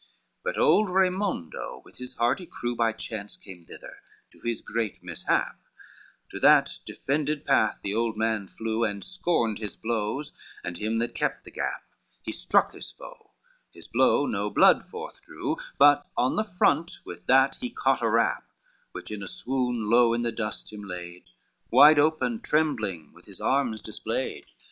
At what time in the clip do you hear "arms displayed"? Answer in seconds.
23.39-24.47